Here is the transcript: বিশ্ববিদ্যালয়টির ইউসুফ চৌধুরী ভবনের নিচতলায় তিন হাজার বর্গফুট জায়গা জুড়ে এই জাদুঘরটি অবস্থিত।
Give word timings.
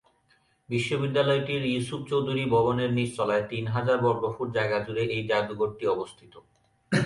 বিশ্ববিদ্যালয়টির 0.69 1.63
ইউসুফ 1.65 2.01
চৌধুরী 2.09 2.43
ভবনের 2.45 2.91
নিচতলায় 2.99 3.45
তিন 3.49 3.65
হাজার 3.67 3.97
বর্গফুট 4.05 4.47
জায়গা 4.57 4.77
জুড়ে 4.85 5.03
এই 5.15 5.23
জাদুঘরটি 5.29 5.85
অবস্থিত। 5.87 6.33